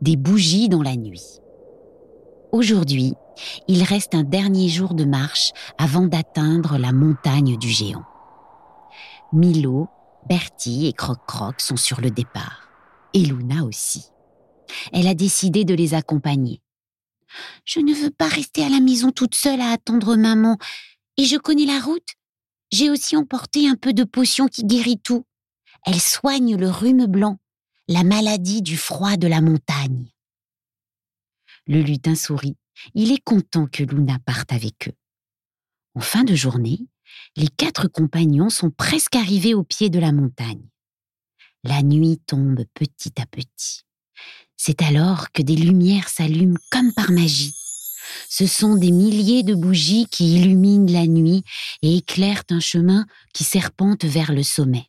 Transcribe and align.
Des 0.00 0.16
bougies 0.16 0.68
dans 0.68 0.82
la 0.82 0.96
nuit. 0.96 1.40
Aujourd'hui, 2.52 3.14
il 3.68 3.82
reste 3.82 4.14
un 4.14 4.22
dernier 4.22 4.68
jour 4.68 4.94
de 4.94 5.04
marche 5.04 5.50
avant 5.78 6.06
d'atteindre 6.06 6.78
la 6.78 6.92
montagne 6.92 7.56
du 7.56 7.68
géant. 7.68 8.04
Milo, 9.32 9.88
Bertie 10.28 10.86
et 10.86 10.92
Croc-Croc 10.92 11.60
sont 11.60 11.76
sur 11.76 12.00
le 12.00 12.10
départ. 12.10 12.68
Et 13.12 13.20
Luna 13.20 13.64
aussi. 13.64 14.06
Elle 14.92 15.08
a 15.08 15.14
décidé 15.14 15.64
de 15.64 15.74
les 15.74 15.94
accompagner. 15.94 16.60
Je 17.64 17.80
ne 17.80 17.92
veux 17.92 18.10
pas 18.10 18.28
rester 18.28 18.64
à 18.64 18.68
la 18.68 18.80
maison 18.80 19.10
toute 19.10 19.34
seule 19.34 19.60
à 19.60 19.72
attendre 19.72 20.16
maman. 20.16 20.56
Et 21.16 21.24
je 21.24 21.36
connais 21.36 21.66
la 21.66 21.80
route. 21.80 22.14
J'ai 22.70 22.90
aussi 22.90 23.16
emporté 23.16 23.68
un 23.68 23.76
peu 23.76 23.92
de 23.92 24.04
potion 24.04 24.46
qui 24.46 24.64
guérit 24.64 24.98
tout. 24.98 25.24
Elle 25.86 26.00
soigne 26.00 26.56
le 26.56 26.70
rhume 26.70 27.06
blanc, 27.06 27.38
la 27.88 28.02
maladie 28.02 28.62
du 28.62 28.76
froid 28.76 29.16
de 29.16 29.26
la 29.26 29.40
montagne. 29.40 30.10
Le 31.66 31.82
lutin 31.82 32.14
sourit. 32.14 32.56
Il 32.94 33.12
est 33.12 33.22
content 33.22 33.66
que 33.66 33.82
Luna 33.82 34.18
parte 34.24 34.52
avec 34.52 34.88
eux. 34.88 34.94
En 35.94 36.00
fin 36.00 36.24
de 36.24 36.34
journée, 36.34 36.80
les 37.36 37.48
quatre 37.48 37.88
compagnons 37.88 38.48
sont 38.48 38.70
presque 38.70 39.16
arrivés 39.16 39.54
au 39.54 39.62
pied 39.62 39.90
de 39.90 39.98
la 39.98 40.12
montagne. 40.12 40.66
La 41.62 41.82
nuit 41.82 42.18
tombe 42.26 42.64
petit 42.74 43.20
à 43.20 43.26
petit. 43.26 43.82
C'est 44.56 44.82
alors 44.82 45.30
que 45.32 45.42
des 45.42 45.56
lumières 45.56 46.08
s'allument 46.08 46.58
comme 46.70 46.92
par 46.92 47.10
magie. 47.10 47.54
Ce 48.28 48.46
sont 48.46 48.76
des 48.76 48.90
milliers 48.90 49.42
de 49.42 49.54
bougies 49.54 50.06
qui 50.10 50.36
illuminent 50.36 50.90
la 50.90 51.06
nuit 51.06 51.44
et 51.82 51.98
éclairent 51.98 52.44
un 52.50 52.60
chemin 52.60 53.06
qui 53.32 53.44
serpente 53.44 54.04
vers 54.04 54.32
le 54.32 54.42
sommet. 54.42 54.88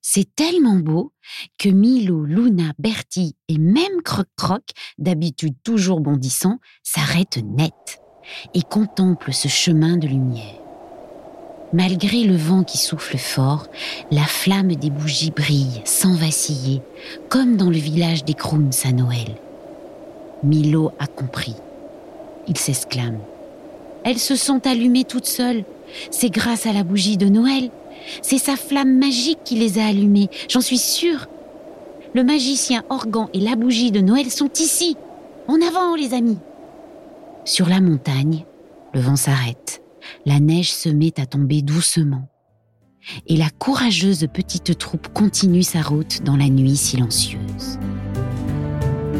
C'est 0.00 0.34
tellement 0.34 0.76
beau 0.76 1.12
que 1.58 1.68
Milo, 1.68 2.24
Luna, 2.24 2.72
Bertie 2.78 3.36
et 3.48 3.58
même 3.58 4.02
Croc-Croc, 4.04 4.62
d'habitude 4.98 5.54
toujours 5.62 6.00
bondissant, 6.00 6.58
s'arrêtent 6.82 7.42
net 7.44 8.00
et 8.54 8.62
contemplent 8.62 9.34
ce 9.34 9.48
chemin 9.48 9.96
de 9.96 10.06
lumière. 10.06 10.60
Malgré 11.72 12.24
le 12.24 12.34
vent 12.34 12.64
qui 12.64 12.78
souffle 12.78 13.16
fort, 13.16 13.68
la 14.10 14.24
flamme 14.24 14.74
des 14.74 14.90
bougies 14.90 15.30
brille 15.30 15.82
sans 15.84 16.14
vaciller, 16.14 16.82
comme 17.28 17.56
dans 17.56 17.70
le 17.70 17.76
village 17.76 18.24
des 18.24 18.34
Crooms 18.34 18.72
à 18.84 18.92
Noël. 18.92 19.36
Milo 20.42 20.90
a 20.98 21.06
compris. 21.06 21.54
Il 22.48 22.56
s'exclame. 22.56 23.20
Elles 24.04 24.18
se 24.18 24.34
sont 24.34 24.66
allumées 24.66 25.04
toutes 25.04 25.26
seules. 25.26 25.64
C'est 26.10 26.30
grâce 26.30 26.66
à 26.66 26.72
la 26.72 26.82
bougie 26.82 27.16
de 27.16 27.28
Noël. 27.28 27.70
C'est 28.22 28.38
sa 28.38 28.56
flamme 28.56 28.98
magique 28.98 29.40
qui 29.44 29.56
les 29.56 29.78
a 29.78 29.86
allumées, 29.86 30.28
j'en 30.48 30.60
suis 30.60 30.78
sûre. 30.78 31.26
Le 32.14 32.24
magicien 32.24 32.82
Organ 32.90 33.28
et 33.32 33.40
la 33.40 33.54
bougie 33.54 33.92
de 33.92 34.00
Noël 34.00 34.30
sont 34.30 34.50
ici. 34.58 34.96
En 35.46 35.58
avant, 35.66 35.94
les 35.94 36.12
amis. 36.12 36.38
Sur 37.44 37.68
la 37.68 37.80
montagne, 37.80 38.44
le 38.94 39.00
vent 39.00 39.16
s'arrête. 39.16 39.82
La 40.26 40.40
neige 40.40 40.72
se 40.72 40.88
met 40.88 41.20
à 41.20 41.26
tomber 41.26 41.62
doucement. 41.62 42.28
Et 43.26 43.36
la 43.36 43.48
courageuse 43.50 44.26
petite 44.32 44.76
troupe 44.76 45.08
continue 45.12 45.62
sa 45.62 45.82
route 45.82 46.22
dans 46.22 46.36
la 46.36 46.48
nuit 46.48 46.76
silencieuse. 46.76 47.78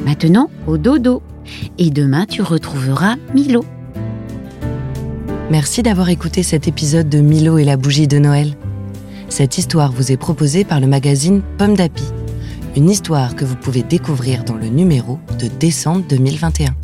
Maintenant, 0.04 0.50
au 0.66 0.76
dodo. 0.76 1.22
Et 1.78 1.90
demain, 1.90 2.26
tu 2.26 2.42
retrouveras 2.42 3.16
Milo. 3.34 3.64
Merci 5.50 5.82
d'avoir 5.82 6.08
écouté 6.10 6.42
cet 6.42 6.68
épisode 6.68 7.08
de 7.08 7.20
Milo 7.20 7.58
et 7.58 7.64
la 7.64 7.76
bougie 7.76 8.06
de 8.06 8.18
Noël. 8.18 8.54
Cette 9.30 9.58
histoire 9.58 9.92
vous 9.92 10.12
est 10.12 10.16
proposée 10.16 10.64
par 10.64 10.80
le 10.80 10.86
magazine 10.86 11.40
Pomme 11.56 11.76
d'Api. 11.76 12.04
Une 12.76 12.90
histoire 12.90 13.36
que 13.36 13.44
vous 13.44 13.56
pouvez 13.56 13.82
découvrir 13.82 14.44
dans 14.44 14.56
le 14.56 14.66
numéro 14.66 15.18
de 15.38 15.46
décembre 15.46 16.04
2021. 16.08 16.74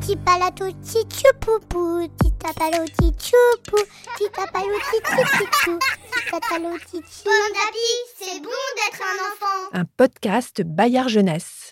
Tipalato 0.00 0.64
tichupupu, 0.82 2.08
titapalo 2.18 2.84
tichupu, 2.98 3.82
titapalo 4.16 4.74
tichichichou, 4.90 5.78
titatalo 6.12 6.78
tichi. 6.90 7.24
Pomme 7.24 7.52
d'api, 7.54 7.88
c'est 8.18 8.40
bon 8.40 8.48
d'être 8.76 9.02
un 9.02 9.18
enfant. 9.28 9.80
un 9.80 9.84
podcast 9.96 10.62
Bayard 10.64 11.08
Jeunesse. 11.10 11.66